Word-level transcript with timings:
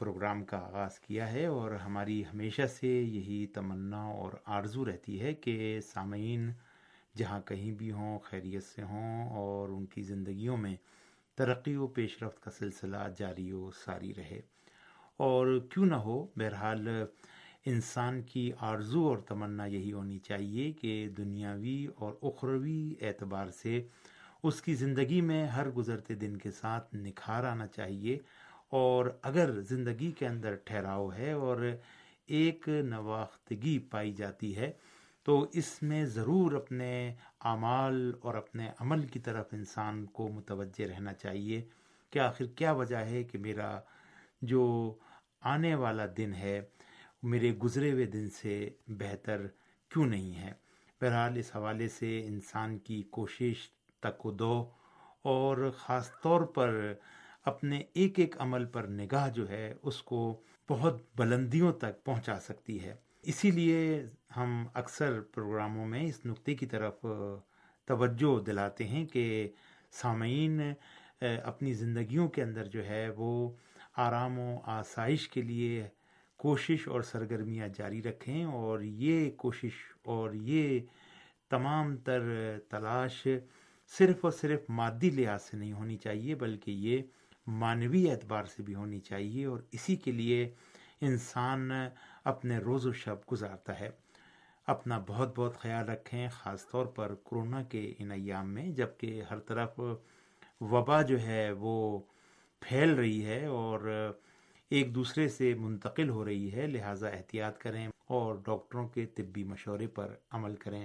Programme 0.00 0.44
کا 0.44 0.56
آغاز 0.58 0.98
کیا 1.00 1.32
ہے 1.32 1.46
اور 1.46 1.70
ہماری 1.70 2.22
ہمیشہ 2.22 2.66
سے 2.66 2.88
یہی 2.88 3.46
تمنا 3.46 4.02
اور 4.02 4.32
آرزو 4.46 4.84
رہتی 4.84 5.20
ہے 5.20 5.34
کہ 5.34 5.80
سامعین 5.80 6.52
جہاں 7.16 7.40
کہیں 7.40 7.72
بھی 7.72 7.90
ہوں، 7.92 8.18
خیریت 8.18 8.62
سے 8.62 8.82
ہوں 8.82 9.30
اور 9.30 9.68
ان 9.68 9.86
کی 9.86 10.02
زندگیوں 10.02 10.56
میں 10.56 10.76
ترقی 11.34 11.76
و 11.76 11.86
پیش 11.86 12.22
رفت 12.22 12.42
کا 12.42 12.50
سلسلہ 12.50 12.96
جاری 13.18 13.52
و 13.52 13.70
ساری 13.84 14.14
رہے۔ 14.14 14.40
اور 15.16 15.58
کیوں 15.70 15.86
نہ 15.86 15.94
ہو، 15.94 16.26
بہرحال 16.36 16.88
انسان 17.66 18.22
کی 18.22 18.50
آرزو 18.60 19.08
اور 19.08 19.18
تمنا 19.18 19.66
یہی 19.66 19.92
ہونی 19.92 20.18
چاہیے 20.18 20.72
کہ 20.72 21.08
دنیاوی 21.08 21.86
اور 21.96 22.14
اخروی 22.22 22.94
اعتبار 23.00 23.50
سے 23.50 23.88
اس 24.42 24.62
کی 24.62 24.74
زندگی 24.74 25.20
میں 25.20 25.46
ہر 25.46 25.70
گزرتے 25.70 26.14
دن 26.14 26.36
کے 26.36 26.50
ساتھ 26.50 26.94
نکھار 26.94 27.44
آنا 27.44 27.66
چاہیے۔ 27.66 28.18
اور 28.72 29.06
اگر 29.22 29.50
زندگی 29.60 30.10
کے 30.10 30.26
اندر 30.26 30.54
ٹھہراؤ 30.64 31.08
ہے 31.16 31.32
اور 31.32 31.58
ایک 32.28 32.68
نواختگی 32.84 33.78
پائی 33.90 34.12
جاتی 34.12 34.56
ہے، 34.56 34.70
تو 35.26 35.46
اس 35.52 35.82
میں 35.82 36.04
ضرور 36.06 36.52
اپنے 36.52 36.92
اعمال 37.44 38.12
اور 38.20 38.34
اپنے 38.34 38.68
عمل 38.80 39.06
کی 39.06 39.18
طرف 39.18 39.46
انسان 39.52 40.04
کو 40.06 40.28
متوجہ 40.28 40.86
رہنا 40.86 41.12
چاہیے 41.12 41.60
کہ 42.12 42.18
آخر 42.18 42.46
کیا 42.56 42.72
وجہ 42.72 43.02
ہے 43.10 43.22
کہ 43.24 43.38
میرا 43.38 43.70
جو 44.42 44.62
آنے 45.52 45.74
والا 45.74 46.06
دن 46.16 46.34
ہے، 46.34 46.60
میرے 47.22 47.52
گزرے 47.62 47.90
ہوئے 47.92 48.06
دن 48.06 48.30
سے 48.30 48.68
بہتر 48.88 49.46
کیوں 49.90 50.06
نہیں 50.06 50.34
ہے؟ 50.34 50.52
بہرحال، 51.00 51.36
اس 51.36 51.54
حوالے 51.56 51.88
سے 51.88 52.18
انسان 52.26 52.78
کی 52.78 53.02
کوشش 53.10 53.68
تک 54.02 54.26
و 54.26 54.30
دو 54.30 54.54
اور 55.22 55.70
خاص 55.78 56.10
طور 56.22 56.40
پر 56.54 56.92
اپنے 57.46 57.82
ایک 57.92 58.18
ایک 58.18 58.34
عمل 58.38 58.64
پر 58.64 58.86
نگاہ 58.90 59.28
جو 59.28 59.48
ہے، 59.48 59.72
اس 59.82 60.02
کو 60.02 60.40
بہت 60.68 61.00
بلندیوں 61.18 61.72
تک 61.72 62.04
پہنچا 62.04 62.38
سکتی 62.40 62.82
ہے۔ 62.84 62.94
اسی 63.22 63.50
لیے 63.50 63.80
ہم 64.36 64.66
اکثر 64.74 65.20
پروگراموں 65.34 65.86
میں 65.86 66.02
اس 66.02 66.24
نقطے 66.26 66.54
کی 66.54 66.66
طرف 66.66 67.06
توجہ 67.88 68.38
دلاتے 68.44 68.84
ہیں 68.88 69.04
کہ 69.06 69.26
سامعین 69.92 70.60
اپنی 71.20 71.72
زندگیوں 71.74 72.28
کے 72.28 72.42
اندر 72.42 72.66
جو 72.66 72.86
ہے، 72.86 73.08
وہ 73.16 73.50
آرام 73.96 74.38
و 74.38 74.56
آسائش 74.70 75.28
کے 75.28 75.42
لیے 75.42 75.88
کوشش 76.40 76.86
اور 76.88 77.02
سرگرمیاں 77.02 77.68
جاری 77.68 78.02
رکھیں 78.02 78.44
اور 78.44 78.80
یہ 78.80 79.30
کوشش 79.36 79.72
اور 80.04 80.34
یہ 80.34 80.80
تمام 81.50 81.96
تر 81.96 82.22
تلاش 82.68 83.26
صرف 83.92 84.24
اور 84.24 84.32
صرف 84.32 84.60
مادی 84.68 85.10
لحاظ 85.10 85.42
سے 85.42 85.56
نہیں 85.56 85.72
ہونی 85.72 85.96
چاہیے، 85.96 86.34
بلکہ 86.34 86.70
یہ 86.70 87.02
معنوی 87.50 88.10
اعتبار 88.10 88.44
سے 88.44 88.62
بھی 88.62 88.74
ہونی 88.74 89.00
چاہیے 89.00 89.44
اور 89.44 89.58
اسی 89.72 89.96
کے 89.96 90.12
لیے 90.12 90.54
انسان 91.00 91.70
اپنے 92.24 92.58
روز 92.58 92.86
و 92.86 92.92
شب 92.92 93.16
گزارتا 93.32 93.80
ہے۔ 93.80 93.90
اپنا 94.66 95.04
بہت 95.06 95.32
بہت 95.36 95.58
خیال 95.58 95.88
رکھیں، 95.88 96.28
خاص 96.28 96.68
طور 96.68 96.86
پر 96.86 97.14
کرونا 97.14 97.62
کے 97.62 97.94
ان 97.98 98.10
ایام 98.10 98.54
میں 98.54 98.70
جبکہ 98.70 99.22
ہر 99.30 99.38
طرف 99.38 99.80
وبا 100.60 101.02
جو 101.02 101.20
ہے 101.20 101.52
وہ 101.52 101.98
پھیل 102.60 102.94
رہی 102.94 103.24
ہے 103.26 103.46
اور 103.46 104.12
ایک 104.70 104.94
دوسرے 104.94 105.28
سے 105.28 105.54
منتقل 105.54 106.08
ہو 106.08 106.24
رہی 106.24 106.52
ہے۔ 106.52 106.66
لہٰذا 106.66 107.08
احتیاط 107.08 107.58
کریں 107.58 107.88
اور 108.06 108.34
ڈاکٹروں 108.44 108.88
کے 108.88 109.06
طبی 109.06 109.44
مشورے 109.44 109.86
پر 109.86 110.14
عمل 110.30 110.54
کریں۔ 110.56 110.84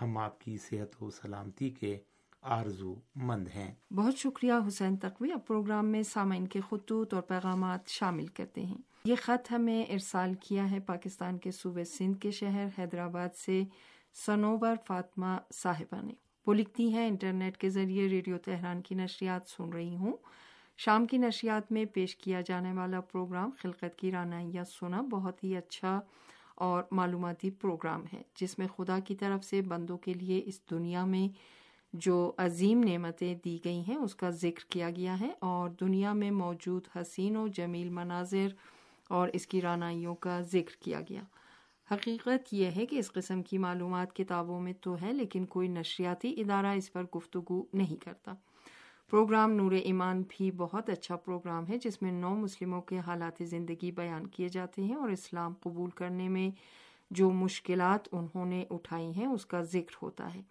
ہم 0.00 0.18
آپ 0.18 0.40
کی 0.40 0.58
صحت 0.58 1.02
و 1.02 1.10
سلامتی 1.10 1.70
کے 1.70 1.98
آرزو 2.42 2.94
مند 3.14 3.48
ہیں۔ 3.54 3.74
بہت 3.94 4.16
شکریہ 4.16 4.52
حسین 4.68 4.96
تقوی، 4.96 5.32
اب 5.32 5.46
پروگرام 5.46 5.86
میں 5.86 6.02
سامعین 6.02 6.46
کے 6.46 6.60
خطوط 6.70 7.14
اور 7.14 7.22
پیغامات 7.22 7.88
شامل 7.88 8.26
کرتے 8.26 8.64
ہیں۔ 8.64 8.78
یہ 9.04 9.14
خط 9.22 9.52
ہمیں 9.52 9.84
ارسال 9.84 10.34
کیا 10.34 10.70
ہے 10.70 10.80
پاکستان 10.80 11.38
کے 11.38 11.50
صوبے 11.50 11.84
سندھ 11.84 12.18
کے 12.18 12.30
شہر 12.30 12.66
حیدرآباد 12.78 13.28
سے 13.36 13.62
سنوبر 14.26 14.74
فاطمہ 14.86 15.38
صاحبہ 15.54 16.02
نے۔ 16.02 16.12
وہ 16.46 16.54
لکھتی 16.54 16.94
ہیں، 16.94 17.06
انٹرنیٹ 17.08 17.56
کے 17.56 17.70
ذریعے 17.70 18.08
ریڈیو 18.08 18.38
تہران 18.38 18.82
کی 18.82 18.94
نشریات 18.94 19.48
سن 19.48 19.72
رہی 19.72 19.96
ہوں۔ 19.96 20.16
شام 20.76 21.06
کی 21.06 21.16
نشریات 21.18 21.72
میں 21.72 21.84
پیش 21.84 22.16
کیا 22.16 22.40
جانے 22.40 22.72
والا 22.72 23.00
پروگرام 23.00 23.50
خلقت 23.58 23.98
کی 23.98 24.12
رانائیاں 24.12 24.64
سنا 24.64 25.00
بہت 25.00 25.44
ہی 25.44 25.56
اچھا 25.56 26.00
اور 26.54 26.82
معلوماتی 26.90 27.50
پروگرام 27.50 28.02
ہے، 28.12 28.22
جس 28.40 28.58
میں 28.58 28.66
خدا 28.76 28.98
کی 28.98 29.14
طرف 29.14 29.44
سے 29.44 29.62
بندوں 29.62 29.98
کے 29.98 30.14
لیے 30.14 30.42
اس 30.44 30.70
دنیا 30.70 31.04
میں 31.04 31.59
جو 31.92 32.32
عظیم 32.36 32.80
نعمتیں 32.80 33.34
دی 33.44 33.58
گئی 33.64 33.82
ہیں، 33.88 33.96
اس 33.96 34.14
کا 34.14 34.30
ذکر 34.30 34.72
کیا 34.72 34.90
گیا 34.90 35.20
ہے۔ 35.20 35.30
اور 35.38 35.70
دنیا 35.80 36.12
میں 36.12 36.30
موجود 36.30 36.88
حسین 36.96 37.36
و 37.36 37.48
جمیل 37.48 37.88
مناظر 37.88 38.48
اور 39.08 39.28
اس 39.32 39.46
کی 39.46 39.60
رانائیوں 39.60 40.14
کا 40.14 40.40
ذکر 40.40 40.84
کیا 40.84 41.00
گیا۔ 41.00 41.22
حقیقت 41.90 42.54
یہ 42.54 42.70
ہے 42.76 42.86
کہ 42.86 42.98
اس 42.98 43.12
قسم 43.12 43.42
کی 43.42 43.58
معلومات 43.58 44.16
کتابوں 44.16 44.60
میں 44.60 44.72
تو 44.80 44.96
ہے، 45.02 45.12
لیکن 45.12 45.44
کوئی 45.44 45.68
نشریاتی 45.68 46.34
ادارہ 46.40 46.66
اس 46.66 46.92
پر 46.92 47.04
گفتگو 47.16 47.64
نہیں 47.72 48.04
کرتا۔ 48.04 48.32
پروگرام 49.10 49.52
نور 49.52 49.72
ایمان 49.72 50.22
بھی 50.28 50.50
بہت 50.50 50.90
اچھا 50.90 51.16
پروگرام 51.16 51.66
ہے، 51.68 51.78
جس 51.78 52.02
میں 52.02 52.12
نو 52.12 52.34
مسلموں 52.34 52.80
کے 52.80 52.98
حالات 52.98 53.42
زندگی 53.44 53.90
بیان 53.92 54.26
کیے 54.26 54.48
جاتے 54.48 54.82
ہیں 54.82 54.94
اور 54.94 55.08
اسلام 55.08 55.52
قبول 55.60 55.90
کرنے 55.90 56.28
میں 56.28 56.50
جو 57.10 57.30
مشکلات 57.30 58.08
انہوں 58.12 58.46
نے 58.46 58.64
اٹھائی 58.70 59.12
ہیں، 59.16 59.26
اس 59.26 59.46
کا 59.46 59.62
ذکر 59.62 59.96
ہوتا 60.02 60.34
ہے۔ 60.34 60.42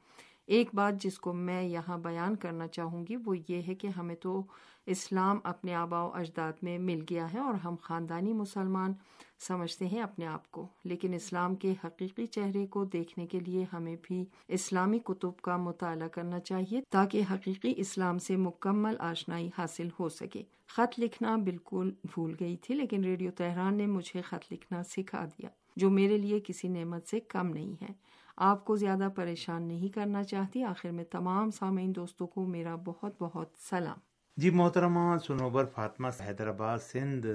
ایک 0.50 0.70
بات 0.74 0.94
جس 1.02 1.20
کو 1.20 1.34
میں 1.34 1.64
یہاں 1.64 1.98
بیان 1.98 2.36
کرنا 2.36 2.68
چاہوں 2.68 3.06
گی، 3.10 3.16
وہ 3.16 3.36
یہ 3.50 3.62
ہے 3.68 3.76
کہ 3.76 3.88
ہمیں 3.88 4.16
تو 4.16 4.44
اسلام 4.86 5.40
اپنے 5.44 5.74
آبا 5.74 6.02
و 6.04 6.12
اجداد 6.14 6.54
میں 6.62 6.78
مل 6.78 7.04
گیا 7.10 7.34
ہے 7.34 7.40
اور 7.40 7.54
ہم 7.54 7.76
خاندانی 7.82 8.34
مسلمان 8.34 8.94
سمجھتے 9.40 9.88
ہیں 9.88 10.02
اپنے 10.02 10.26
آپ 10.26 10.52
کو۔ 10.52 10.68
لیکن 10.84 11.14
اسلام 11.14 11.56
کے 11.56 11.74
حقیقی 11.84 12.26
چہرے 12.26 12.68
کو 12.68 12.86
دیکھنے 12.86 13.28
کے 13.28 13.40
لیے 13.40 13.66
ہمیں 13.74 13.96
بھی 14.02 14.26
اسلامی 14.48 15.00
کتب 15.00 15.42
کا 15.42 15.58
مطالعہ 15.58 16.08
کرنا 16.08 16.40
چاہیے 16.40 16.82
تاکہ 16.90 17.22
حقیقی 17.32 17.74
اسلام 17.78 18.20
سے 18.20 18.36
مکمل 18.36 18.96
آشنائی 19.00 19.50
حاصل 19.58 19.90
ہو 20.00 20.10
سکے۔ 20.10 20.44
خط 20.68 21.00
لکھنا 21.00 21.36
بالکل 21.36 21.92
بھول 22.04 22.36
گئی 22.40 22.56
تھی، 22.56 22.76
لیکن 22.76 23.04
ریڈیو 23.04 23.32
تہران 23.32 23.76
نے 23.76 23.86
مجھے 23.86 24.22
خط 24.22 24.54
لکھنا 24.54 24.84
سکھا 24.84 25.26
دیا، 25.26 25.50
جو 25.76 25.90
میرے 25.90 26.18
لیے 26.18 26.40
کسی 26.40 26.68
نعمت 26.68 27.08
سے 27.08 27.20
کم 27.20 27.48
نہیں 27.48 27.84
ہے۔ 27.84 27.94
آپ 28.42 28.66
کو 28.66 28.76
زیادہ 28.76 29.10
پریشان 29.16 29.64
نہیں 29.64 29.94
کرنا 29.94 30.24
چاہتی۔ 30.24 30.64
آخر 30.64 30.90
میں 30.90 31.04
تمام 31.04 31.52
سامعین 31.52 31.96
دوستوں 31.96 32.28
کو 32.28 32.46
میرا 32.46 32.76
بہت 32.76 33.16
بہت 33.20 33.50
سلام۔ 33.70 33.98
جی 34.38 34.50
محترمہ 34.50 35.18
سنوبر 35.18 35.66
فاطمہ، 35.66 36.08
حیدرآباد 36.28 36.78
سندھ، 36.80 37.28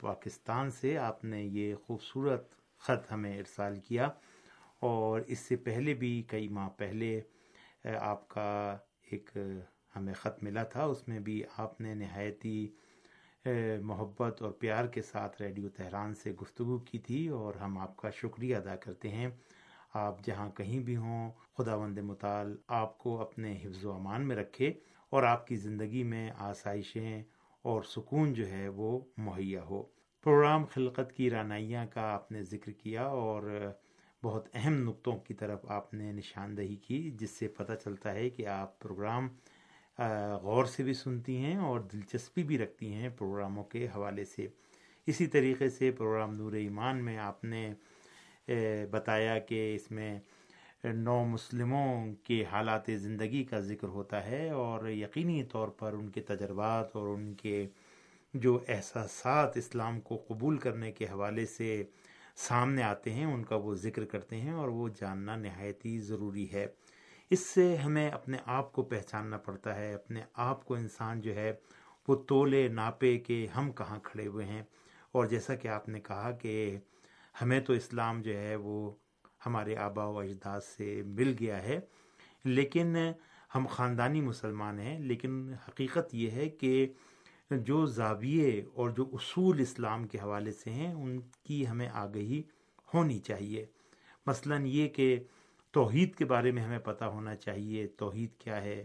پاکستان 0.00 0.70
سے 0.70 0.98
آپ 0.98 1.24
نے 1.24 1.42
یہ 1.42 1.74
خوبصورت 1.74 2.54
خط 2.78 3.12
ہمیں 3.12 3.38
ارسال 3.38 3.80
کیا۔ 3.80 4.08
اور 4.80 5.20
اس 5.26 5.38
سے 5.38 5.56
پہلے 5.56 5.94
بھی 5.94 6.22
کئی 6.26 6.48
ماہ 6.48 6.68
پہلے 6.76 7.20
آپ 8.00 8.28
کا 8.28 8.76
ایک 9.10 9.30
ہمیں 9.96 10.14
خط 10.14 10.42
ملا 10.42 10.62
تھا۔ 10.62 10.84
اس 10.84 11.08
میں 11.08 11.20
بھی 11.20 11.42
آپ 11.56 11.80
نے 11.80 11.94
نہایتی 11.94 12.68
محبت 13.82 14.42
اور 14.42 14.50
پیار 14.50 14.84
کے 14.86 15.02
ساتھ 15.02 15.42
ریڈیو 15.42 15.68
تہران 15.68 16.14
سے 16.14 16.32
گفتگو 16.32 16.78
کی 16.78 16.98
تھی۔ 16.98 17.28
اور 17.28 17.54
ہم 17.54 17.78
آپ 17.78 17.96
کا 17.96 18.10
شکریہ 18.10 18.56
ادا 18.56 18.76
کرتے 18.76 19.08
ہیں۔ 19.08 19.28
آپ 19.94 20.24
جہاں 20.24 20.50
کہیں 20.50 20.80
بھی 20.80 20.96
ہوں 20.96 21.30
خدا 21.56 21.74
وند 21.74 21.98
مطال 21.98 22.56
آپ 22.68 22.98
کو 22.98 23.20
اپنے 23.20 23.56
حفظ 23.64 23.84
و 23.84 23.92
امان 23.92 24.28
میں 24.28 24.36
رکھے 24.36 24.72
اور 25.10 25.22
آپ 25.22 25.46
کی 25.46 25.56
زندگی 25.56 26.02
میں 26.02 26.30
آسائشیں 26.38 27.22
اور 27.62 27.82
سکون 27.82 28.32
جو 28.32 28.48
ہے 28.48 28.68
وہ 28.68 28.98
مہیا 29.16 29.62
ہو۔ 29.62 29.82
پروگرام 30.24 30.64
خلقت 30.64 31.12
کی 31.12 31.30
رانائیاں 31.30 31.86
کا 31.86 32.00
آپ 32.00 32.32
نے 32.32 32.42
ذکر 32.42 32.72
کیا 32.72 33.02
اور 33.02 33.70
بہت 34.22 34.48
اہم 34.54 34.74
نقطوں 34.74 35.16
کی 35.18 35.34
طرف 35.34 35.64
آپ 35.68 35.94
نے 35.94 36.12
نشاندہی 36.12 36.76
کی، 36.76 37.10
جس 37.10 37.30
سے 37.30 37.48
پتہ 37.48 37.72
چلتا 37.84 38.14
ہے 38.14 38.30
کہ 38.30 38.46
آپ 38.46 38.78
پروگرام 38.78 39.28
غور 40.42 40.64
سے 40.64 40.82
بھی 40.82 40.94
سنتی 40.94 41.36
ہیں 41.36 41.56
اور 41.56 41.80
دلچسپی 41.80 42.42
بھی 42.42 42.58
رکھتی 42.58 42.92
ہیں 42.92 43.08
پروگراموں 43.08 43.64
کے 43.64 43.86
حوالے 43.96 44.24
سے۔ 44.24 44.46
اسی 45.06 45.26
طریقے 45.26 45.68
سے 45.70 45.90
پروگرام 45.90 46.34
نور 46.34 46.52
ایمان 46.52 47.04
میں 47.04 47.18
آپ 47.18 47.44
نے 47.44 47.74
بتایا 48.90 49.38
کہ 49.38 49.74
اس 49.74 49.90
میں 49.90 50.18
نو 50.84 51.24
مسلموں 51.24 52.14
کے 52.24 52.44
حالات 52.52 52.86
زندگی 52.86 53.44
کا 53.44 53.60
ذکر 53.60 53.88
ہوتا 53.88 54.26
ہے 54.26 54.50
اور 54.50 54.88
یقینی 54.88 55.44
طور 55.44 55.68
پر 55.68 55.92
ان 55.92 56.08
کے 56.08 56.20
تجربات 56.20 56.96
اور 56.96 57.08
ان 57.08 57.34
کے 57.34 57.68
جو 58.34 58.58
احساسات 58.68 59.56
اسلام 59.56 60.00
کو 60.00 60.24
قبول 60.28 60.58
کرنے 60.58 60.92
کے 60.92 61.04
حوالے 61.04 61.46
سے 61.46 61.84
سامنے 62.36 62.82
آتے 62.82 63.12
ہیں، 63.12 63.24
ان 63.24 63.44
کا 63.44 63.56
وہ 63.56 63.74
ذکر 63.74 64.04
کرتے 64.04 64.36
ہیں 64.36 64.52
اور 64.52 64.68
وہ 64.68 64.88
جاننا 65.00 65.36
نہایت 65.36 65.86
ہی 65.86 65.98
ضروری 65.98 66.52
ہے۔ 66.52 66.66
اس 67.30 67.40
سے 67.40 67.76
ہمیں 67.76 68.10
اپنے 68.10 68.38
آپ 68.46 68.72
کو 68.72 68.82
پہچاننا 68.82 69.38
پڑتا 69.38 69.76
ہے، 69.76 69.94
اپنے 69.94 70.22
آپ 70.34 70.64
کو 70.64 70.74
انسان 70.74 71.20
جو 71.20 71.34
ہے 71.34 71.52
وہ 72.08 72.14
تولے 72.14 72.68
ناپے 72.68 73.18
کہ 73.18 73.46
ہم 73.56 73.72
کہاں 73.72 73.98
کھڑے 74.02 74.26
ہوئے 74.26 74.46
ہیں۔ 74.46 74.62
اور 75.12 75.26
جیسا 75.26 75.54
کہ 75.54 75.68
آپ 75.68 75.88
نے 75.88 76.00
کہا 76.00 76.30
کہ 76.30 76.78
ہمیں 77.40 77.60
تو 77.60 77.72
اسلام 77.72 78.22
جو 78.22 78.36
ہے 78.38 78.56
وہ 78.56 78.90
ہمارے 79.46 79.76
آبا 79.76 80.04
و 80.04 80.18
اجداد 80.18 80.60
سے 80.60 81.02
مل 81.06 81.34
گیا 81.40 81.62
ہے، 81.62 81.78
لیکن 82.44 82.96
ہم 83.54 83.66
خاندانی 83.66 84.20
مسلمان 84.20 84.78
ہیں، 84.78 84.98
لیکن 84.98 85.52
حقیقت 85.68 86.14
یہ 86.14 86.30
ہے 86.30 86.48
کہ 86.48 86.92
جو 87.50 87.86
زاویے 87.86 88.62
اور 88.74 88.90
جو 88.90 89.08
اصول 89.12 89.60
اسلام 89.60 90.06
کے 90.06 90.18
حوالے 90.18 90.52
سے 90.52 90.70
ہیں، 90.70 90.92
ان 90.92 91.18
کی 91.42 91.66
ہمیں 91.66 91.88
آگہی 91.92 92.42
ہونی 92.94 93.18
چاہیے۔ 93.18 93.64
مثلا 94.26 94.56
یہ 94.56 94.88
کہ 94.88 95.24
توحید 95.74 96.14
کے 96.14 96.24
بارے 96.24 96.50
میں 96.50 96.62
ہمیں 96.62 96.78
پتہ 96.78 97.04
ہونا 97.04 97.34
چاہیے، 97.36 97.86
توحید 97.86 98.30
کیا 98.38 98.62
ہے؟ 98.62 98.84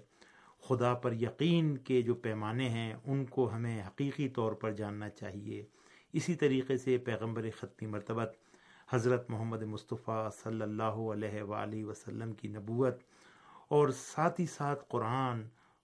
خدا 0.62 0.94
پر 0.94 1.14
یقین 1.14 1.78
کے 1.78 2.02
جو 2.02 2.16
پیمانے 2.16 2.70
ہیں، 2.70 2.94
ان 3.06 3.26
کو 3.26 3.52
ہمیں 3.54 3.82
حقیقی 3.88 4.30
طور 4.30 4.54
پر 4.54 4.72
جاننا 4.72 5.10
چاہیے۔ 5.10 5.64
اسی 6.18 6.36
طریقے 6.36 6.78
سے 6.78 6.98
پیغمبر 6.98 7.50
ختمی 7.60 7.88
مرتبت 7.88 8.36
حضرت 8.90 9.30
محمد 9.30 9.64
مصطفیٰ 9.64 10.30
صلی 10.44 10.62
اللہ 10.62 10.98
علیہ 11.14 11.42
وآلہ 11.42 11.84
وسلم 11.86 12.32
کی 12.34 12.48
نبوت 12.48 13.02
اور 13.68 13.90
ساتھ 13.90 14.40
ہی 14.42 14.46
ساتھ 14.46 14.84
قرآن، 14.88 15.42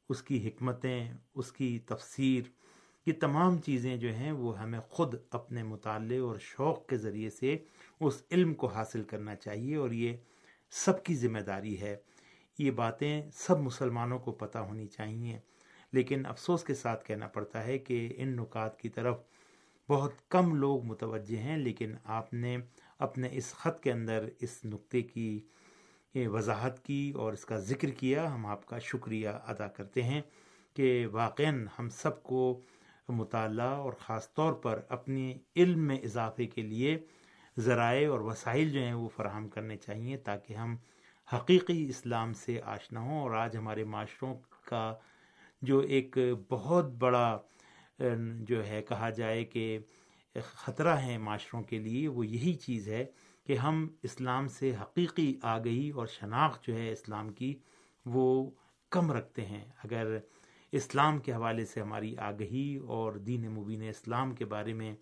اس 0.10 0.22
کی 0.24 0.48
حکمتیں، 0.48 1.14
اس 1.36 1.52
کی 1.52 1.80
تفسیر، 1.80 2.44
یہ 3.06 3.14
تمام 3.22 3.60
چیزیں 3.60 3.96
جو 3.98 4.14
ہیں 4.16 4.32
وہ 4.32 4.58
ہمیں 4.60 4.80
خود 4.90 5.16
اپنے 5.32 5.64
مطالعے 5.64 6.18
اور 6.20 6.38
شوق 6.42 6.86
کے 6.88 6.98
ذریعے 6.98 7.30
سے 7.30 7.58
اس 8.00 8.22
علم 8.32 8.54
کو 8.54 8.68
حاصل 8.68 9.04
کرنا 9.04 9.36
چاہیے 9.36 9.76
اور 9.76 9.92
یہ 9.92 10.18
سب 10.74 11.04
کی 11.04 11.16
ذمہ 11.16 11.40
داری 11.40 11.80
ہے۔ 11.82 11.96
یہ 12.60 12.72
باتیں 12.72 13.30
سب 13.34 13.60
مسلمانوں 13.60 14.20
کو 14.20 14.32
پتہ 14.32 14.58
ہونی 14.58 14.88
چاہیے، 14.88 15.40
لیکن 15.94 16.26
افسوس 16.26 16.64
کے 16.64 16.74
ساتھ 16.74 17.06
کہنا 17.06 17.28
پڑتا 17.28 17.66
ہے 17.66 17.78
کہ 17.78 18.14
ان 18.18 18.36
نکات 18.36 18.80
کی 18.80 18.90
طرف 18.90 19.22
بہت 19.90 20.30
کم 20.30 20.56
لوگ 20.56 20.84
متوجہ 20.86 21.38
ہیں، 21.38 21.58
لیکن 21.58 21.96
آپ 22.04 22.34
نے 22.34 22.58
اپنے 23.00 23.30
اس 23.32 23.54
خط 23.54 23.84
کے 23.84 23.92
اندر 23.92 24.28
اس 24.40 24.66
نقطے 24.66 25.02
کی 25.02 25.40
وضاحت 26.16 26.84
کی 26.86 27.12
اور 27.16 27.34
اس 27.34 27.46
کا 27.46 27.58
ذکر 27.60 27.90
کیا۔ 27.90 28.34
ہم 28.36 28.46
آپ 28.46 28.66
کا 28.66 28.80
شکریہ 28.80 29.30
ادا 29.30 29.68
کرتے 29.68 30.04
ہیں 30.04 30.22
کہ 30.74 31.08
واقع 31.12 31.44
ہم 31.80 31.90
سب 31.90 32.24
کو 32.24 32.62
مطالعہ 33.10 33.76
اور 33.78 33.94
خاص 34.00 34.34
طور 34.34 34.54
پر 34.54 34.80
اپنی 34.90 35.34
علم 35.56 35.80
میں 35.80 35.98
اضافے 35.98 36.46
کے 36.46 36.62
لیے 36.62 36.98
ذرائع 37.60 38.12
اور 38.12 38.20
وسائل 38.20 38.70
جو 38.70 38.80
ہیں 38.80 38.94
وہ 38.94 39.10
فراہم 39.16 39.48
کرنے 39.48 39.78
چاہیے 39.78 40.18
تاکہ 40.18 40.54
ہم 40.54 40.76
حقیقی 41.34 41.90
اسلام 41.90 42.34
سے 42.34 42.62
آشنا 42.64 43.00
ہوں۔ 43.00 43.22
اور 43.22 43.32
آج 43.32 43.58
ہمارے 43.58 43.84
معاشروں 43.84 44.36
کا 44.66 44.96
جو 45.62 45.80
ایک 45.80 46.18
بہت 46.50 46.86
بڑا 46.86 47.40
جو 48.40 48.68
ہے، 48.68 48.82
کہا 48.82 49.10
جائے 49.10 49.46
کہ 49.46 49.80
خطرہ 50.44 50.96
ہے 50.98 51.18
معاشروں 51.18 51.64
کے 51.64 51.80
لیے، 51.80 52.08
وہ 52.08 52.28
یہی 52.28 52.54
چیز 52.54 52.88
ہے 52.88 53.06
کہ 53.48 53.54
ہم 53.54 53.88
اسلام 54.04 54.48
سے 54.48 54.76
حقیقی 54.82 55.40
آگہی 55.42 55.90
اور 55.90 56.08
شناخت 56.08 56.68
جو 56.68 56.78
ہے 56.78 56.92
اسلام 56.92 57.30
کی، 57.30 57.60
وہ 58.06 58.52
کم 58.90 59.12
رکھتے 59.12 59.46
ہیں۔ 59.46 59.66
اگر 59.84 60.18
اسلام 60.72 61.20
کے 61.20 61.34
حوالے 61.34 61.66
سے 61.66 61.82
ہماری 61.82 62.18
آگہی 62.18 62.78
اور 62.78 63.14
دین 63.14 63.52
مبین 63.52 63.82
اسلام 63.82 64.36
کے 64.36 64.46
بارے 64.46 64.74
میں 64.74 64.96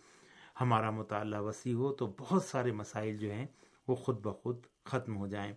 ہمارا 0.61 0.89
مطالعہ 0.89 1.41
وسیع 1.41 1.75
ہو، 1.75 1.93
تو 1.93 2.15
بہت 2.19 2.43
سارے 2.43 2.71
مسائل 2.71 3.17
جو 3.17 3.31
ہیں، 3.31 3.45
وہ 3.87 3.95
خود 3.95 4.21
بخود 4.21 4.65
ختم 4.85 5.17
ہو 5.17 5.27
جائیں۔ 5.27 5.53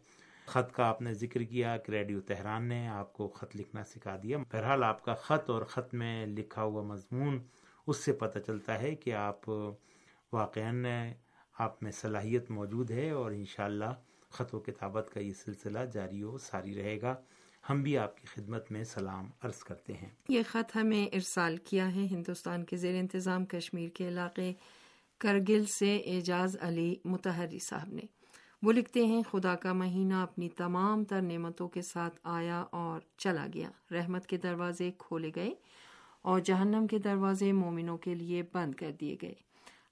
خط 0.46 0.73
کا 0.73 0.85
آپ 0.87 1.02
نے 1.02 1.14
ذکر 1.14 1.43
کیا 1.43 1.76
کہ 1.76 1.91
ریڈیو 1.91 2.20
تہران 2.20 2.64
نے 2.64 2.88
آپ 2.88 3.12
کو 3.12 3.29
خط 3.29 3.56
لکھنا 3.56 3.85
سکھا 3.85 4.17
دیا۔ 4.23 4.38
بہرحال 4.38 4.85
آپ 4.85 5.05
کا 5.05 5.14
خط 5.14 5.50
اور 5.50 5.62
خط 5.62 5.94
میں 5.94 6.26
لکھا 6.26 6.62
ہوا 6.62 6.82
مضمون 6.82 7.43
اس 7.87 7.96
سے 7.96 8.12
پتہ 8.12 8.38
چلتا 8.38 8.82
ہے 8.82 8.94
کہ 8.94 9.14
آپ 9.14 9.49
واقع 10.32 10.61
آپ 11.58 11.82
میں 11.82 11.93
صلاحیت 11.93 12.50
موجود 12.50 12.91
ہے 12.91 13.11
اور 13.11 13.31
انشاءاللہ 13.31 13.93
خط 14.31 14.55
و 14.55 14.61
کتابت 14.61 15.11
کا 15.14 15.20
یہ 15.20 15.32
سلسلہ 15.32 15.79
جاری 15.93 16.23
و 16.23 16.38
ساری 16.38 16.75
رہے 16.75 17.00
گا۔ 17.00 17.14
ہم 17.70 17.82
بھی 17.82 17.99
آپ 17.99 18.17
کی 18.17 18.26
خدمت 18.26 18.73
میں 18.73 18.85
سلام 18.85 19.31
عرض 19.43 19.58
کرتے 19.58 19.93
ہیں۔ 19.93 20.08
یہ 20.29 20.43
خط 20.49 20.76
ہمیں 20.76 21.06
ارسال 21.06 21.56
کیا 21.56 21.94
ہے 21.94 22.00
ہندوستان 22.00 22.64
کے 22.64 22.76
زیر 22.76 22.99
انتظام 22.99 23.44
کشمیر 23.44 23.88
کے 23.88 24.08
علاقے 24.08 24.52
کرگل 25.19 25.64
سے 25.64 25.96
اعجاز 25.96 26.56
علی 26.61 26.94
متحری 27.05 27.58
صاحب 27.58 27.88
نے۔ 27.88 28.24
وہ 28.65 28.73
لکھتے 28.73 29.07
ہیں، 29.07 29.23
خدا 29.31 29.55
کا 29.55 29.73
مہینہ 29.73 30.15
اپنی 30.15 30.49
تمام 30.49 31.05
تر 31.05 31.23
نعمتوں 31.23 31.69
کے 31.69 31.83
ساتھ 31.83 32.21
آیا 32.25 32.65
اور 32.71 33.01
چلا 33.17 33.47
گیا۔ 33.55 33.71
رحمت 33.91 34.27
کے 34.27 34.37
دروازے 34.37 34.91
کھولے 34.99 35.31
گئے 35.37 35.55
اور 36.23 36.41
جہنم 36.41 36.87
کے 36.87 36.99
دروازے 36.99 37.53
مومنوں 37.53 37.99
کے 37.99 38.15
لیے 38.15 38.43
بند 38.53 38.75
کر 38.75 38.91
دیے 39.01 39.17
گئے۔ 39.23 39.35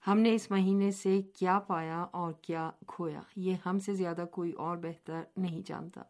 ہم 0.07 0.19
نے 0.19 0.35
اس 0.35 0.51
مہینے 0.51 0.91
سے 0.91 1.21
کیا 1.23 1.59
پایا 1.59 2.07
اور 2.11 2.33
کیا 2.43 2.71
کھویا؟ 2.87 3.21
یہ 3.37 3.55
ہم 3.67 3.79
سے 3.79 3.95
زیادہ 3.95 4.25
کوئی 4.31 4.53
اور 4.53 4.77
بہتر 4.77 5.23
نہیں 5.37 5.63
جانتا۔ 5.67 6.03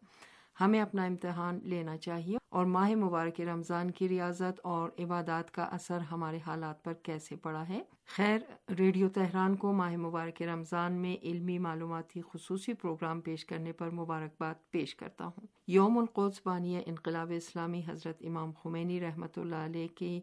ہمیں 0.60 0.80
اپنا 0.80 1.04
امتحان 1.04 1.58
لینا 1.64 1.96
چاہیے 1.96 2.38
اور 2.50 2.66
ماہ 2.66 2.94
مبارک 2.94 3.40
رمضان 3.40 3.90
کی 3.90 4.08
ریاضت 4.08 4.60
اور 4.62 4.90
عبادات 4.98 5.50
کا 5.50 5.62
اثر 5.62 5.98
ہمارے 6.10 6.38
حالات 6.46 6.82
پر 6.84 6.92
کیسے 6.92 7.36
پڑا 7.36 7.68
ہے؟ 7.68 7.80
خیر، 8.06 8.38
ریڈیو 8.78 9.08
تہران 9.08 9.56
کو 9.56 9.72
ماہ 9.72 9.96
مبارک 9.96 10.42
رمضان 10.42 10.92
میں 10.92 11.16
علمی 11.22 11.58
معلوماتی 11.58 12.20
خصوصی 12.32 12.74
پروگرام 12.74 13.20
پیش 13.20 13.44
کرنے 13.44 13.72
پر 13.72 13.90
مبارکباد 13.90 14.54
پیش 14.70 14.94
کرتا 14.94 15.24
ہوں۔ 15.24 15.46
یوم 15.66 15.98
القدس 15.98 16.40
بانی 16.44 16.80
انقلاب 16.86 17.32
اسلامی 17.36 17.82
حضرت 17.86 18.16
امام 18.20 18.52
خمینی 18.52 19.00
رحمۃ 19.00 19.36
اللہ 19.36 19.64
علیہ 19.64 19.88
کی 19.94 20.20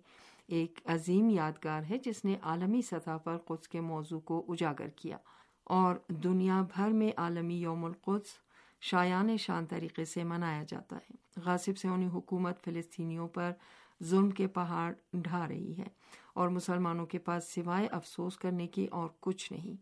ایک 0.48 0.80
عظیم 0.86 1.30
یادگار 1.30 1.84
ہے، 1.90 1.98
جس 1.98 2.26
نے 2.26 2.36
عالمی 2.42 2.82
سطح 2.82 3.18
پر 3.24 3.38
قدس 3.38 3.68
کے 3.68 3.82
موضوع 3.82 4.20
کو 4.20 4.46
اجاگر 4.50 4.90
کیا 4.96 5.18
اور 5.64 5.96
دنیا 6.08 6.62
بھر 6.76 6.90
میں 6.90 7.12
عالمی 7.18 7.60
یوم 7.62 7.86
القدس 7.86 8.49
شایان 8.82 9.38
شان 9.38 9.66
طریقے 9.66 10.06
سے 10.06 10.24
منایا 10.24 10.64
جاتا 10.68 10.96
ہے۔ 10.96 11.42
غاصب 11.46 11.78
سے 11.78 11.88
انہیں 11.88 12.10
حکومت 12.10 12.64
فلسطینیوں 12.64 13.28
پر 13.28 13.52
ظلم 14.04 14.30
کے 14.30 14.48
پہاڑ 14.48 14.94
ڈھا 15.14 15.48
رہی 15.48 15.78
ہے 15.78 15.88
اور 16.34 16.50
مسلمانوں 16.50 17.06
کے 17.06 17.18
پاس 17.18 17.54
سوائے 17.56 17.88
افسوس 17.88 18.38
کرنے 18.38 18.68
کی 18.68 18.86
اور 18.86 19.10
کچھ 19.20 19.54
نہیں۔ 19.54 19.76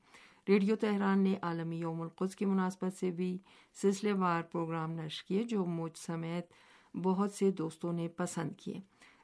ریڈیو 0.49 0.75
تہران 0.75 1.19
نے 1.19 1.35
عالمی 1.41 1.77
یوم 1.77 2.01
القدس 2.01 2.35
کی 2.35 2.45
مناسبت 2.45 2.93
سے 2.99 3.11
بھی 3.11 3.37
سلسلے 3.81 4.13
وار 4.13 4.41
پروگرام 4.41 4.91
نشر 4.91 5.27
کیے، 5.27 5.43
جو 5.43 5.65
مجھ 5.65 5.97
سمیت 5.97 6.51
بہت 6.97 7.31
سے 7.31 7.51
دوستوں 7.51 7.93
نے 7.93 8.07
پسند 8.07 8.51
کیے۔ 8.57 8.79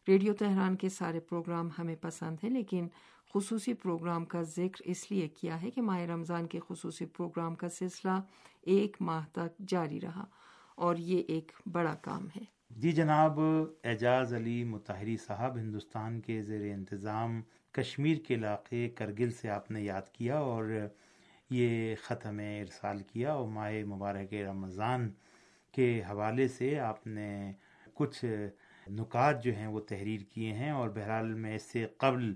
ریڈیو 0.07 0.33
تہران 0.33 0.75
کے 0.75 0.89
سارے 0.89 1.19
پروگرام 1.19 1.69
ہمیں 1.79 1.95
پسند 1.95 2.37
ہیں، 2.43 2.49
لیکن 2.49 2.87
خصوصی 3.33 3.73
پروگرام 3.73 4.25
کا 4.25 4.41
ذکر 4.41 4.81
اس 4.85 5.11
لیے 5.11 5.27
کیا 5.27 5.61
ہے 5.61 5.71
کہ 5.71 5.81
ماہ 5.81 5.99
رمضان 5.99 6.47
کے 6.47 6.59
خصوصی 6.67 7.05
پروگرام 7.05 7.55
کا 7.55 7.69
سلسلہ 7.69 8.19
ایک 8.63 8.97
ماہ 9.01 9.25
تک 9.31 9.59
جاری 9.67 9.99
رہا 10.01 10.25
اور 10.77 10.95
یہ 11.01 11.23
ایک 11.27 11.51
بڑا 11.73 11.95
کام 12.01 12.27
ہے۔ 12.35 12.45
جی 12.71 12.91
جناب، 12.91 13.39
اعجاز 13.83 14.33
علی 14.33 14.63
متحری 14.65 15.15
صاحب 15.17 15.57
ہندوستان 15.57 16.19
کے 16.21 16.41
زیر 16.41 16.61
انتظام 16.73 17.41
کشمیر 17.73 18.17
کے 18.17 18.35
علاقے 18.35 18.87
کرگل 18.89 19.31
سے 19.31 19.49
آپ 19.49 19.69
نے 19.71 19.81
یاد 19.81 20.09
کیا 20.13 20.37
اور 20.41 20.71
یہ 21.49 21.95
خط 22.03 22.25
ہمیں 22.25 22.61
ارسال 22.61 23.01
کیا 23.03 23.33
اور 23.33 23.47
ماہ 23.49 23.71
مبارک 23.85 24.33
رمضان 24.47 25.09
کے 25.73 25.87
حوالے 26.09 26.47
سے 26.49 26.77
آپ 26.81 27.05
نے 27.07 27.29
کچھ 27.95 28.23
نکات 28.87 29.43
جو 29.43 29.51
ہیں 29.55 29.67
وہ 29.67 29.79
تحریر 29.87 30.21
کیے 30.31 30.53
ہیں 30.53 30.71
اور 30.71 30.89
بہرحال 30.89 31.33
میں 31.35 31.55
اس 31.55 31.63
سے 31.63 31.85
قبل 31.97 32.33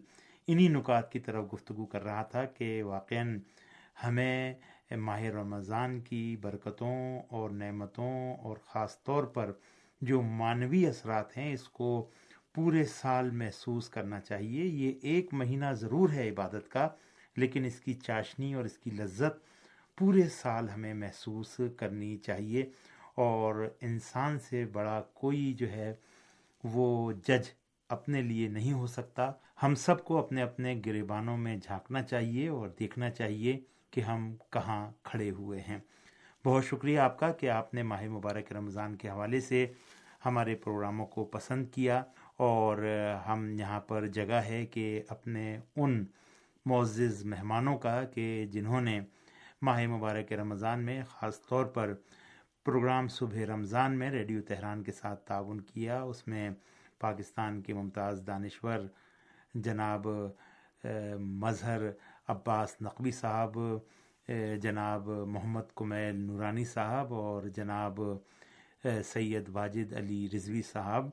انہی 0.47 0.67
نکات 0.69 1.11
کی 1.11 1.19
طرف 1.19 1.53
گفتگو 1.53 1.85
کر 1.85 2.03
رہا 2.03 2.23
تھا 2.25 2.45
کہ 2.47 2.81
واقع 2.83 3.23
ہمیں 4.03 4.53
ماہ 4.91 5.21
رمضان 5.21 6.01
کی 6.01 6.37
برکتوں 6.41 7.19
اور 7.29 7.49
نعمتوں 7.49 8.35
اور 8.35 8.57
خاص 8.65 9.03
طور 9.03 9.23
پر 9.23 9.51
جو 10.01 10.21
معنوی 10.21 10.87
اثرات 10.87 11.37
ہیں، 11.37 11.53
اس 11.53 11.69
کو 11.69 12.09
پورے 12.55 12.83
سال 12.83 13.31
محسوس 13.31 13.89
کرنا 13.89 14.19
چاہیے۔ 14.19 14.65
یہ 14.65 14.91
ایک 15.01 15.33
مہینہ 15.33 15.65
ضرور 15.73 16.09
ہے 16.09 16.29
عبادت 16.29 16.69
کا، 16.69 16.89
لیکن 17.35 17.65
اس 17.65 17.79
کی 17.79 17.93
چاشنی 17.93 18.53
اور 18.53 18.65
اس 18.65 18.77
کی 18.77 18.91
لذت 18.91 19.39
پورے 19.97 20.29
سال 20.29 20.69
ہمیں 20.69 20.93
محسوس 20.93 21.61
کرنی 21.77 22.17
چاہیے۔ 22.17 22.65
اور 23.15 23.69
انسان 23.81 24.39
سے 24.39 24.65
بڑا 24.65 25.01
کوئی 25.13 25.53
جو 25.53 25.71
ہے، 25.71 25.95
وہ 26.63 27.11
جج 27.11 27.49
اپنے 27.89 28.21
لیے 28.21 28.47
نہیں 28.47 28.73
ہو 28.73 28.87
سکتا۔ 28.87 29.31
ہم 29.63 29.75
سب 29.75 30.03
کو 30.03 30.17
اپنے 30.17 30.41
اپنے 30.41 30.81
گریبانوں 30.85 31.37
میں 31.37 31.57
جھانکنا 31.57 32.03
چاہیے 32.03 32.47
اور 32.47 32.69
دیکھنا 32.79 33.09
چاہیے۔ 33.09 33.59
کہ 33.91 34.01
ہم 34.01 34.35
کہاں 34.49 34.91
کھڑے 35.03 35.29
ہوئے 35.31 35.61
ہیں۔ 35.61 35.79
بہت 36.45 36.65
شکریہ 36.65 36.99
آپ 36.99 37.19
کا 37.19 37.31
کہ 37.31 37.49
آپ 37.49 37.73
نے 37.73 37.83
ماہ 37.83 38.03
مبارک 38.07 38.51
رمضان 38.51 38.95
کے 38.95 39.09
حوالے 39.09 39.39
سے 39.41 39.65
ہمارے 40.25 40.55
پروگراموں 40.55 41.05
کو 41.05 41.25
پسند 41.25 41.67
کیا 41.71 42.03
اور 42.37 42.77
ہم 43.27 43.49
یہاں 43.59 43.79
پر 43.79 44.07
جگہ 44.07 44.41
ہے 44.45 44.65
کہ 44.65 45.01
اپنے 45.09 45.57
ان 45.75 46.05
معزز 46.65 47.25
مہمانوں 47.25 47.77
کا 47.77 48.03
کہ 48.03 48.45
جنہوں 48.51 48.81
نے 48.81 48.99
ماہ 49.61 49.85
مبارک 49.87 50.33
رمضان 50.33 50.83
میں 50.83 51.01
خاص 51.09 51.41
طور 51.41 51.65
پر 51.65 51.93
پروگرام 52.65 53.07
صبح 53.07 53.45
رمضان 53.47 53.97
میں 53.99 54.09
ریڈیو 54.11 54.41
تہران 54.41 54.83
کے 54.83 54.91
ساتھ 54.91 55.27
تعاون 55.27 55.61
کیا، 55.61 56.01
اس 56.01 56.27
میں 56.27 56.49
پاکستان 56.99 57.61
کے 57.61 57.73
ممتاز 57.73 58.23
دانشور، 58.27 58.79
جناب 59.53 60.07
مظہر 61.19 61.81
عباس 62.27 62.75
نقوی 62.81 63.11
صاحب 63.11 63.57
جناب 64.61 65.09
محمد 65.27 65.75
کمیل 65.75 66.15
نورانی 66.15 66.65
صاحب 66.65 67.13
اور 67.13 67.43
جناب 67.55 67.99
سید 69.03 69.49
واجد 69.53 69.93
علی 69.93 70.27
رضوی 70.33 70.61
صاحب 70.61 71.09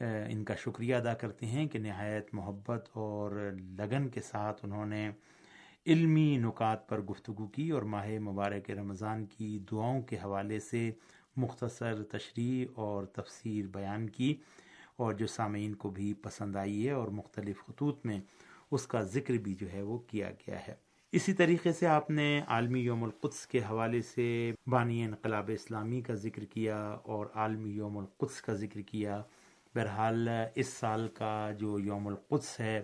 ان 0.00 0.44
کا 0.44 0.54
شکریہ 0.54 0.94
ادا 0.94 1.14
کرتے 1.14 1.46
ہیں 1.46 1.66
کہ 1.66 1.78
نہایت 1.78 2.34
محبت 2.34 2.88
اور 2.92 3.52
لگن 3.78 4.08
کے 4.08 4.20
ساتھ 4.20 4.64
انہوں 4.64 4.86
نے 4.86 5.10
علمی 5.86 6.36
نکات 6.36 6.88
پر 6.88 7.00
گفتگو 7.00 7.46
کی 7.46 7.70
اور 7.70 7.82
ماہ 7.82 8.08
مبارک 8.18 8.70
رمضان 8.70 9.24
کی 9.26 9.58
دعاؤں 9.72 10.02
کے 10.02 10.16
حوالے 10.16 10.60
سے 10.60 10.90
مختصر 11.36 12.02
تشریح 12.02 12.66
اور 12.74 13.04
تفسیر 13.04 13.66
بیان 13.66 14.08
کی 14.10 14.34
اور 14.96 15.12
جو 15.12 15.26
سامعین 15.26 15.74
کو 15.74 15.90
بھی 15.90 16.12
پسند 16.22 16.56
آئی 16.56 16.86
ہے 16.86 16.92
اور 16.92 17.08
مختلف 17.08 17.64
خطوط 17.66 18.06
میں 18.06 18.20
اس 18.72 18.86
کا 18.86 19.02
ذکر 19.02 19.34
بھی 19.34 19.54
جو 19.54 19.72
ہے 19.72 19.82
وہ 19.82 19.98
کیا 19.98 20.30
گیا 20.30 20.58
ہے۔ 20.68 20.74
اسی 21.12 21.32
طریقے 21.32 21.72
سے 21.72 21.86
آپ 21.86 22.10
نے 22.10 22.40
عالمی 22.46 22.80
یوم 22.80 23.04
القدس 23.04 23.46
کے 23.46 23.58
حوالے 23.58 24.02
سے 24.02 24.52
بانی 24.66 25.04
انقلاب 25.04 25.50
اسلامی 25.54 26.00
کا 26.00 26.14
ذکر 26.14 26.44
کیا 26.44 26.78
اور 26.88 27.26
عالمی 27.34 27.70
یوم 27.70 27.98
القدس 27.98 28.42
کا 28.42 28.54
ذکر 28.54 28.80
کیا۔ 28.80 29.22
بہرحال 29.74 30.28
اس 30.54 30.68
سال 30.68 31.08
کا 31.08 31.50
جو 31.58 31.78
یوم 31.78 32.06
القدس 32.06 32.60
ہے، 32.60 32.82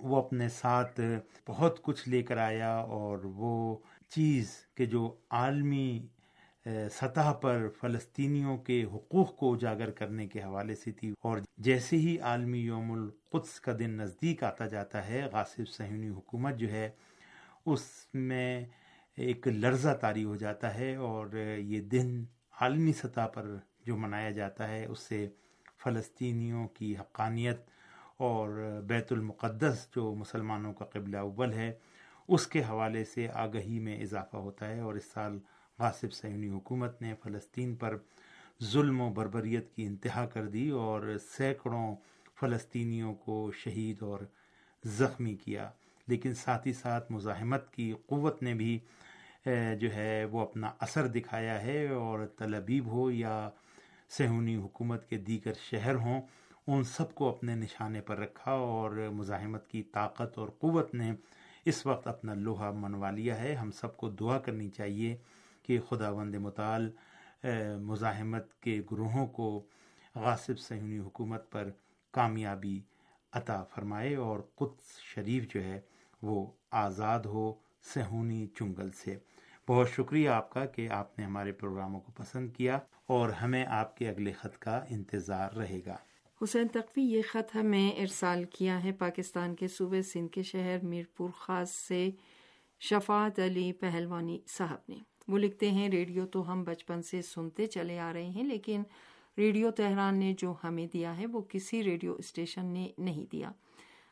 وہ 0.00 0.16
اپنے 0.16 0.48
ساتھ 0.48 1.00
بہت 1.48 1.82
کچھ 1.82 2.08
لے 2.08 2.22
کر 2.22 2.38
آیا 2.38 2.76
اور 2.76 3.18
وہ 3.18 3.78
چیز 4.08 4.50
کہ 4.74 4.86
جو 4.86 5.16
عالمی 5.30 6.06
سطح 6.92 7.32
پر 7.32 7.68
فلسطینیوں 7.80 8.58
کے 8.58 8.84
حقوق 8.84 9.36
کو 9.36 9.54
اجاگر 9.54 9.90
کرنے 9.90 10.28
کے 10.28 10.42
حوالے 10.42 10.74
سے 10.74 10.92
تھی۔ 10.92 11.14
اور 11.22 11.38
جیسے 11.58 11.96
ہی 11.96 12.18
عالمی 12.18 12.58
یوم 12.58 12.92
القدس 12.92 13.60
کا 13.60 13.72
دن 13.78 13.90
نزدیک 13.90 14.44
آتا 14.44 14.66
جاتا 14.66 15.08
ہے، 15.08 15.22
غاصب 15.32 15.68
سہونی 15.68 16.08
حکومت 16.08 16.56
جو 16.56 16.70
ہے، 16.70 16.90
اس 17.66 17.82
میں 18.14 18.64
ایک 19.16 19.48
لرزہ 19.48 19.94
طاری 20.00 20.24
ہو 20.24 20.36
جاتا 20.36 20.74
ہے 20.74 20.94
اور 20.94 21.26
یہ 21.58 21.80
دن 21.80 22.24
عالمی 22.60 22.92
سطح 22.92 23.26
پر 23.34 23.56
جو 23.86 23.96
منایا 23.96 24.30
جاتا 24.30 24.68
ہے، 24.68 24.86
اس 24.86 24.98
سے 24.98 25.28
فلسطینیوں 25.84 26.68
کی 26.68 26.96
حقانیت 26.96 27.60
اور 28.16 28.80
بیت 28.86 29.12
المقدس 29.12 29.88
جو 29.96 30.14
مسلمانوں 30.14 30.72
کا 30.72 30.84
قبلہ 30.84 31.16
اول 31.16 31.52
ہے، 31.52 31.72
اس 32.28 32.46
کے 32.46 32.60
حوالے 32.60 33.04
سے 33.04 33.28
آگہی 33.34 33.78
میں 33.78 34.02
اضافہ 34.02 34.36
ہوتا 34.36 34.68
ہے۔ 34.68 34.80
اور 34.80 34.94
اس 34.94 35.04
سال 35.04 35.38
غاصب 35.80 36.12
سیونی 36.12 36.48
حکومت 36.48 37.02
نے 37.02 37.14
فلسطین 37.22 37.74
پر 37.74 37.96
ظلم 38.62 39.00
و 39.00 39.10
بربریت 39.10 39.74
کی 39.74 39.84
انتہا 39.84 40.26
کر 40.26 40.46
دی 40.46 40.68
اور 40.70 41.16
سینکڑوں 41.36 41.94
فلسطینیوں 42.40 43.14
کو 43.14 43.50
شہید 43.52 44.02
اور 44.02 44.20
زخمی 44.84 45.34
کیا۔ 45.34 45.70
لیکن 46.08 46.34
ساتھ 46.34 46.66
ہی 46.66 46.72
ساتھ 46.72 47.12
مزاحمت 47.12 47.70
کی 47.72 47.92
قوت 48.06 48.42
نے 48.42 48.54
بھی 48.54 48.78
جو 49.80 49.92
ہے، 49.94 50.24
وہ 50.24 50.40
اپنا 50.40 50.70
اثر 50.80 51.06
دکھایا 51.06 51.62
ہے 51.62 51.88
اور 51.88 52.26
تلبیب 52.26 52.86
ہو 52.86 53.10
یا 53.10 53.48
سہونی 54.10 54.56
حکومت 54.56 55.08
کے 55.10 55.16
دیگر 55.18 55.52
شہر 55.60 55.94
ہوں، 55.94 56.20
ان 56.66 56.84
سب 56.84 57.14
کو 57.14 57.28
اپنے 57.28 57.54
نشانے 57.54 58.00
پر 58.00 58.18
رکھا 58.18 58.52
اور 58.52 58.90
مزاحمت 59.12 59.68
کی 59.68 59.82
طاقت 59.82 60.38
اور 60.38 60.48
قوت 60.58 60.94
نے 60.94 61.12
اس 61.64 61.86
وقت 61.86 62.06
اپنا 62.08 62.34
لوہا 62.34 62.70
منوا 62.70 63.10
لیا 63.10 63.42
ہے۔ 63.42 63.54
ہم 63.54 63.70
سب 63.70 63.96
کو 63.96 64.08
دعا 64.10 64.38
کرنی 64.38 64.68
چاہیے 64.68 65.16
کہ 65.66 65.80
خدا 65.80 66.10
وند 66.10 66.34
مطال 66.34 66.90
مزاحمت 67.82 68.60
کے 68.60 68.82
گروہوں 68.90 69.26
کو 69.26 69.66
غاصب 70.14 70.58
سہونی 70.58 70.98
حکومت 70.98 71.50
پر 71.50 71.70
کامیابی 72.12 72.80
عطا 73.32 73.64
فرمائے 73.64 74.14
اور 74.14 74.40
قدس 74.54 75.00
شریف 75.00 75.54
جو 75.54 75.64
ہے 75.64 75.80
وہ 76.22 76.50
آزاد 76.70 77.20
ہو 77.20 77.54
سہونی 77.94 78.46
چنگل 78.46 78.90
سے۔ 78.90 79.18
بہت 79.68 79.90
شکریہ 79.90 80.28
آپ 80.28 80.50
کا 80.50 80.66
کہ 80.66 80.88
آپ 80.88 81.18
نے 81.18 81.24
ہمارے 81.24 81.52
پروگراموں 81.52 82.00
کو 82.00 82.12
پسند 82.12 82.52
کیا 82.52 82.78
اور 83.06 83.30
ہمیں 83.30 83.66
آپ 83.66 83.96
کے 83.96 84.08
اگلے 84.08 84.32
خط 84.32 84.58
کا 84.58 84.84
انتظار 84.88 85.52
رہے 85.52 85.80
گا۔ 85.86 85.96
حسین 86.44 86.68
تقوی، 86.68 87.02
یہ 87.02 87.22
خط 87.30 87.56
ہمیں 87.56 87.90
ارسال 87.90 88.44
کیا 88.44 88.84
ہے 88.84 88.92
پاکستان 88.92 89.54
کے 89.54 89.68
صوبے 89.68 90.02
سندھ 90.02 90.32
کے 90.32 90.42
شہر 90.42 90.78
میر 90.82 91.04
پور 91.16 91.30
خاص 91.38 91.70
سے 91.70 92.10
شفاعت 92.80 93.38
علی 93.38 93.72
پہلوانی 93.72 94.38
صاحب 94.46 94.78
نے۔ 94.88 94.98
وہ 95.28 95.38
لکھتے 95.38 95.70
ہیں، 95.70 95.88
ریڈیو 95.88 96.26
تو 96.26 96.50
ہم 96.52 96.64
بچپن 96.64 97.02
سے 97.02 97.22
سنتے 97.22 97.66
چلے 97.66 97.98
آ 97.98 98.12
رہے 98.12 98.28
ہیں، 98.28 98.44
لیکن 98.44 98.82
ریڈیو 99.38 99.70
تہران 99.70 100.18
نے 100.18 100.32
جو 100.38 100.54
ہمیں 100.64 100.86
دیا 100.92 101.16
ہے، 101.18 101.26
وہ 101.26 101.40
کسی 101.48 101.82
ریڈیو 101.84 102.14
اسٹیشن 102.14 102.66
نے 102.66 102.88
نہیں 102.98 103.24
دیا۔ 103.32 103.50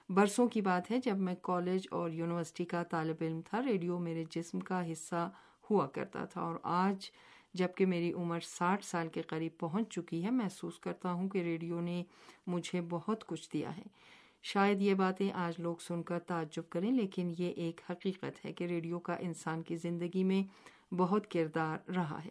برسوں 0.08 0.46
کی 0.48 0.60
بات 0.60 0.90
ہے، 0.90 0.98
جب 1.04 1.18
میں 1.18 1.34
کالج 1.42 1.86
اور 1.90 2.10
یونیورسٹی 2.10 2.64
کا 2.64 2.82
طالب 2.82 3.16
علم 3.20 3.40
تھا، 3.40 3.62
ریڈیو 3.62 3.98
میرے 3.98 4.24
جسم 4.30 4.60
کا 4.60 4.82
حصہ 4.92 5.28
ہوا 5.70 5.86
کرتا 5.86 6.24
تھا، 6.24 6.40
اور 6.40 6.56
آج 6.62 7.10
جبکہ 7.54 7.86
میری 7.86 8.12
عمر 8.12 8.40
ساٹھ 8.40 8.84
سال 8.84 9.08
کے 9.08 9.22
قریب 9.22 9.58
پہنچ 9.58 9.88
چکی 9.88 10.22
ہے، 10.24 10.30
محسوس 10.30 10.78
کرتا 10.78 11.12
ہوں 11.12 11.28
کہ 11.28 11.38
ریڈیو 11.38 11.80
نے 11.80 12.02
مجھے 12.46 12.80
بہت 12.80 13.26
کچھ 13.26 13.48
دیا 13.52 13.76
ہے۔ 13.76 13.82
شاید 14.42 14.82
یہ 14.82 14.94
باتیں 14.94 15.30
آج 15.34 15.54
لوگ 15.58 15.76
سن 15.80 16.02
کر 16.02 16.18
تعجب 16.18 16.68
کریں، 16.68 16.90
لیکن 16.90 17.32
یہ 17.38 17.52
ایک 17.56 17.80
حقیقت 17.90 18.44
ہے 18.44 18.52
کہ 18.52 18.64
ریڈیو 18.64 18.98
کا 18.98 19.14
انسان 19.20 19.62
کی 19.62 19.76
زندگی 19.76 20.24
میں 20.24 20.42
بہت 20.92 21.30
کردار 21.30 21.90
رہا 21.90 22.24
ہے۔ 22.24 22.30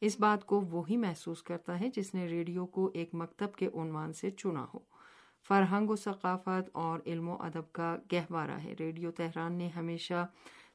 اس 0.00 0.20
بات 0.20 0.46
کو 0.46 0.60
وہی 0.60 0.96
محسوس 0.96 1.42
کرتا 1.42 1.80
ہے 1.80 1.88
جس 1.96 2.14
نے 2.14 2.26
ریڈیو 2.26 2.66
کو 2.66 2.90
ایک 2.94 3.10
مکتب 3.12 3.54
کے 3.54 3.66
عنوان 3.66 4.12
سے 4.12 4.30
چنا 4.30 4.66
ہو۔ 4.74 4.78
فرہنگ 5.48 5.90
و 5.90 5.96
ثقافت 5.96 6.70
اور 6.72 6.98
علم 7.06 7.28
و 7.28 7.36
ادب 7.40 7.72
کا 7.72 7.96
گہوارہ 8.12 8.58
ہے۔ 8.64 8.74
ریڈیو 8.78 9.10
تہران 9.10 9.52
نے 9.52 9.68
ہمیشہ 9.68 10.26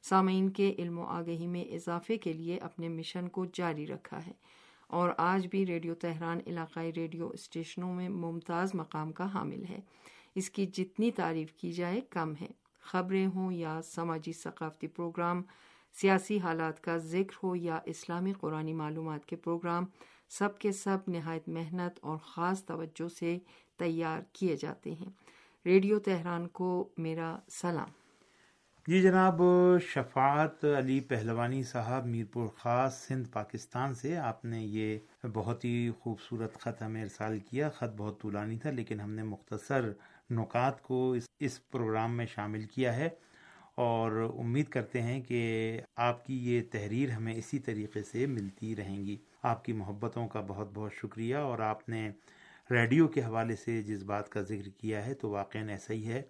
سامعین 0.02 0.50
کے 0.50 0.74
علم 0.78 0.98
و 0.98 1.04
آگہی 1.04 1.46
میں 1.46 1.64
اضافے 1.64 2.16
کے 2.16 2.32
لیے 2.32 2.58
اپنے 2.58 2.88
مشن 2.88 3.28
کو 3.28 3.44
جاری 3.52 3.86
رکھا 3.86 4.26
ہے 4.26 4.32
اور 4.86 5.10
آج 5.16 5.46
بھی 5.46 5.66
ریڈیو 5.66 5.94
تہران 5.94 6.38
علاقائی 6.46 6.92
ریڈیو 6.92 7.28
اسٹیشنوں 7.28 7.94
میں 7.94 8.08
ممتاز 8.08 8.74
مقام 8.74 9.12
کا 9.12 9.34
حامل 9.34 9.64
ہے۔ 9.64 9.80
اس 10.34 10.50
کی 10.50 10.66
جتنی 10.66 11.10
تعریف 11.10 11.52
کی 11.52 11.72
جائے 11.72 12.00
کم 12.00 12.32
ہے۔ 12.40 12.46
خبریں 12.80 13.26
ہوں 13.26 13.52
یا 13.52 13.80
سماجی 13.84 14.32
ثقافتی 14.32 14.86
پروگرام 14.86 15.42
سیاسی 15.92 16.38
حالات 16.38 16.80
کا 16.80 16.96
ذکر 16.96 17.34
ہو 17.42 17.56
یا 17.56 17.78
اسلامی 17.86 18.32
قرآن 18.32 18.76
معلومات 18.76 19.26
کے 19.26 19.36
پروگرام، 19.36 19.84
سب 20.28 20.58
کے 20.58 20.72
سب 20.72 20.98
نہایت 21.08 21.48
محنت 21.48 21.98
اور 22.02 22.18
خاص 22.18 22.64
توجہ 22.64 23.08
سے 23.08 23.38
تیار 23.78 24.20
کیے 24.32 24.56
جاتے 24.56 24.92
ہیں۔ 24.92 25.10
ریڈیو 25.66 25.98
تہران 25.98 26.48
کو 26.48 26.88
میرا 26.96 27.38
سلام۔ 27.48 27.88
جی 28.86 29.02
جناب، 29.02 29.42
شفاعت 29.82 30.64
علی 30.64 31.00
پہلوانی 31.00 31.62
صاحب 31.62 32.06
میرپور 32.06 32.48
خاص 32.56 33.06
سندھ، 33.06 33.28
پاکستان 33.32 33.94
سے 33.94 34.16
آپ 34.16 34.44
نے 34.44 34.62
یہ 34.62 34.98
بہت 35.32 35.64
ہی 35.64 35.90
خوبصورت 36.00 36.60
خط 36.60 36.82
ہمیں 36.82 37.02
ارسال 37.02 37.38
کیا۔ 37.38 37.68
خط 37.68 37.94
بہت 37.96 38.20
طولانی 38.22 38.58
تھا، 38.58 38.70
لیکن 38.70 39.00
ہم 39.00 39.10
نے 39.10 39.22
مختصر 39.22 39.90
نکات 40.30 40.82
کو 40.82 41.12
اس 41.12 41.24
اس 41.40 41.70
پروگرام 41.70 42.16
میں 42.16 42.26
شامل 42.26 42.64
کیا 42.64 42.96
ہے۔ 42.96 43.08
اور 43.76 44.34
امید 44.38 44.68
کرتے 44.68 45.02
ہیں 45.02 45.20
کہ 45.20 45.80
آپ 45.96 46.26
کی 46.26 46.54
یہ 46.54 46.62
تحریر 46.70 47.10
ہمیں 47.10 47.34
اسی 47.34 47.58
طریقے 47.58 48.02
سے 48.02 48.26
ملتی 48.26 48.76
رہیں 48.76 49.06
گی۔ 49.06 49.16
آپ 49.42 49.64
کی 49.64 49.72
محبتوں 49.72 50.28
کا 50.28 50.40
بہت 50.40 50.70
بہت 50.74 50.92
شکریہ۔ 50.94 51.36
اور 51.36 51.58
آپ 51.58 51.88
نے 51.88 52.10
ریڈیو 52.70 53.08
کے 53.08 53.22
حوالے 53.22 53.56
سے 53.56 53.82
جس 53.82 54.02
بات 54.02 54.28
کا 54.28 54.40
ذکر 54.40 54.68
کیا 54.68 55.06
ہے 55.06 55.14
تو 55.14 55.30
واقع 55.30 55.58
ایسا 55.58 55.94
ہی 55.94 56.06
ہے۔ 56.06 56.22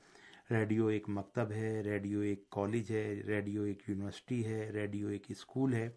ریڈیو 0.51 0.87
ایک 0.87 1.05
مکتب 1.09 1.53
ہے، 1.53 1.81
ریڈیو 1.81 2.21
ایک 2.21 2.51
کالج 2.51 2.91
ہے، 2.91 3.23
ریڈیو 3.27 3.63
ایک 3.63 3.83
یونیورسٹی 3.89 4.47
ہے، 4.47 4.71
ریڈیو 4.71 5.09
ایک 5.09 5.23
اسکول 5.29 5.75
ہے۔ 5.75 5.89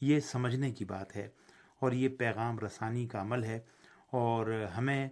یہ 0.00 0.20
سمجھنے 0.20 0.70
کی 0.70 0.84
بات 0.84 1.16
ہے 1.16 1.28
اور 1.78 1.92
یہ 1.92 2.08
پیغام 2.08 2.58
رسانی 2.58 3.06
کا 3.06 3.20
عمل 3.20 3.44
ہے۔ 3.44 3.60
اور 4.10 4.66
ہمیں 4.78 5.08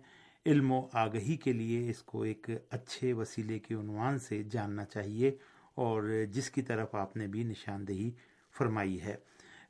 علم 0.47 0.73
و 0.73 0.89
آگہی 0.93 1.37
کے 1.37 1.53
لیے 1.53 1.91
اس 1.91 2.03
کو 2.03 2.23
ایک 2.23 2.51
اچھے 2.71 3.13
وسیلے 3.13 3.59
کے 3.59 3.75
عنوان 3.75 4.19
سے 4.19 4.43
جاننا 4.43 4.85
چاہیے۔ 4.85 5.37
اور 5.75 6.25
جس 6.31 6.51
کی 6.51 6.63
طرف 6.63 6.95
آپ 6.95 7.17
نے 7.17 7.27
بھی 7.27 7.43
نشاندہی 7.43 8.11
فرمائی 8.59 9.03
ہے۔ 9.03 9.17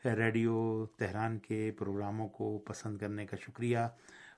ریڈیو 0.04 0.86
تہران 0.96 1.38
کے 1.38 1.70
پروگراموں 1.78 2.28
کو 2.28 2.58
پسند 2.58 2.98
کرنے 2.98 3.26
کا 3.26 3.36
شکریہ۔ 3.36 3.78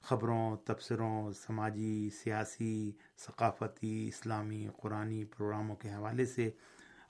خبروں، 0.02 0.57
تبصروں، 0.57 1.33
سماجی، 1.33 2.11
سیاسی، 2.11 2.92
ثقافتی، 3.19 4.09
اسلامی، 4.09 4.69
قرآنی 4.76 5.25
پروگراموں 5.25 5.76
کے 5.76 5.88
حوالے 5.88 6.26
سے 6.26 6.50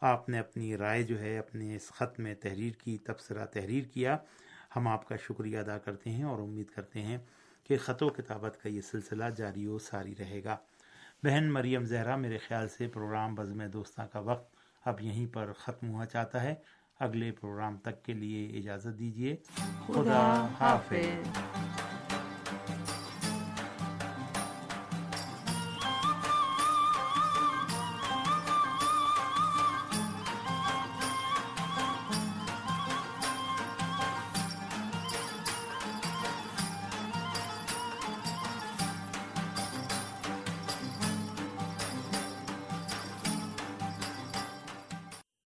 آپ 0.00 0.28
نے 0.28 0.38
اپنی 0.38 0.76
رائے 0.76 1.02
جو 1.02 1.20
ہے 1.20 1.38
اپنے 1.38 1.76
اس 1.76 1.88
خط 1.88 2.20
میں 2.20 2.34
تحریر 2.34 2.72
کی، 2.72 2.98
تبصرہ 2.98 3.46
تحریر 3.46 3.84
کیا۔ 3.84 4.16
ہم 4.76 4.88
آپ 4.88 5.08
کا 5.08 5.16
شکریہ 5.16 5.58
ادا 5.58 5.78
کرتے 5.78 6.10
ہیں 6.10 6.24
اور 6.24 6.38
امید 6.38 6.66
کرتے 6.66 7.02
ہیں 7.02 7.18
کہ 7.64 7.76
خط 7.76 8.02
و 8.02 8.08
کتابت 8.08 8.62
کا 8.62 8.68
یہ 8.68 8.80
سلسلہ 8.80 9.24
جاری 9.36 9.66
و 9.66 9.78
ساری 9.78 10.14
رہے 10.18 10.44
گا۔ 10.44 10.56
بہن 11.24 11.52
مریم 11.52 11.84
زہرا 11.84 12.16
میرے 12.16 12.38
خیال 12.38 12.68
سے 12.68 12.88
پروگرام 12.88 13.34
بزم 13.34 13.66
دوستہ 13.66 14.02
کا 14.02 14.18
وقت 14.18 14.54
اب 14.84 15.00
یہیں 15.00 15.34
پر 15.34 15.52
ختم 15.52 15.90
ہوا 15.90 16.06
چاہتا 16.06 16.42
ہے۔ 16.42 16.54
اگلے 17.00 17.32
پروگرام 17.32 17.76
تک 17.76 18.04
کے 18.04 18.12
لیے 18.12 18.58
اجازت 18.58 18.98
دیجیے 18.98 19.36
خدا 19.86 20.46
حافظ۔ 20.60 21.38